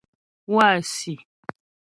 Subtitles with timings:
[0.53, 1.15] Wâsi᷅.